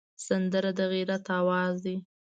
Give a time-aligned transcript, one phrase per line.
[0.27, 1.97] سندره د غیرت آواز دی